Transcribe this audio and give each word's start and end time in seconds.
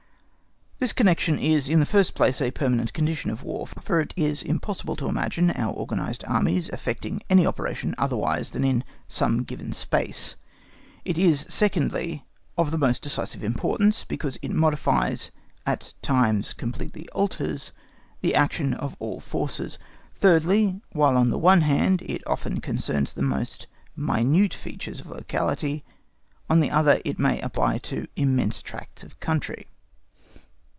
This 0.81 0.93
connection 0.93 1.37
is, 1.37 1.69
in 1.69 1.79
the 1.79 1.85
first 1.85 2.15
place, 2.15 2.41
a 2.41 2.49
permanent 2.49 2.91
condition 2.91 3.29
of 3.29 3.43
War, 3.43 3.67
for 3.67 4.01
it 4.01 4.15
is 4.17 4.41
impossible 4.41 4.95
to 4.95 5.07
imagine 5.07 5.51
our 5.51 5.71
organised 5.75 6.23
Armies 6.25 6.69
effecting 6.69 7.21
any 7.29 7.45
operation 7.45 7.93
otherwise 7.99 8.49
than 8.49 8.63
in 8.63 8.83
some 9.07 9.43
given 9.43 9.73
space; 9.73 10.35
it 11.05 11.19
is, 11.19 11.45
secondly, 11.47 12.25
of 12.57 12.71
the 12.71 12.79
most 12.79 13.03
decisive 13.03 13.43
importance, 13.43 14.05
because 14.05 14.39
it 14.41 14.49
modifies, 14.53 15.29
at 15.67 15.93
times 16.01 16.51
completely 16.51 17.07
alters, 17.09 17.73
the 18.21 18.33
action 18.33 18.73
of 18.73 18.95
all 18.97 19.19
forces; 19.19 19.77
thirdly, 20.15 20.81
while 20.93 21.15
on 21.15 21.29
the 21.29 21.37
one 21.37 21.61
hand 21.61 22.01
it 22.01 22.23
often 22.25 22.59
concerns 22.59 23.13
the 23.13 23.21
most 23.21 23.67
minute 23.95 24.55
features 24.55 24.99
of 24.99 25.05
locality, 25.09 25.85
on 26.49 26.59
the 26.59 26.71
other 26.71 26.99
it 27.05 27.19
may 27.19 27.39
apply 27.41 27.77
to 27.77 28.07
immense 28.15 28.63
tracts 28.63 29.03
of 29.03 29.19
country. 29.19 29.67